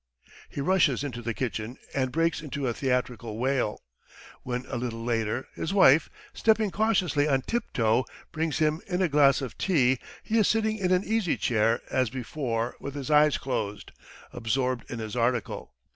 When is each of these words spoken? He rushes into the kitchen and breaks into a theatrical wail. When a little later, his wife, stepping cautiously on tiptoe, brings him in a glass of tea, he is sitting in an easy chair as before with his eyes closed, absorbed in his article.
He 0.49 0.61
rushes 0.61 1.03
into 1.03 1.21
the 1.21 1.35
kitchen 1.35 1.77
and 1.93 2.11
breaks 2.11 2.41
into 2.41 2.65
a 2.67 2.73
theatrical 2.73 3.37
wail. 3.37 3.83
When 4.41 4.65
a 4.67 4.75
little 4.75 5.03
later, 5.03 5.47
his 5.53 5.75
wife, 5.75 6.09
stepping 6.33 6.71
cautiously 6.71 7.27
on 7.27 7.43
tiptoe, 7.43 8.05
brings 8.31 8.57
him 8.57 8.81
in 8.87 9.03
a 9.03 9.07
glass 9.07 9.41
of 9.43 9.59
tea, 9.59 9.99
he 10.23 10.39
is 10.39 10.47
sitting 10.47 10.79
in 10.79 10.89
an 10.91 11.03
easy 11.03 11.37
chair 11.37 11.81
as 11.91 12.09
before 12.09 12.73
with 12.79 12.95
his 12.95 13.11
eyes 13.11 13.37
closed, 13.37 13.91
absorbed 14.33 14.89
in 14.89 14.97
his 14.97 15.15
article. 15.15 15.71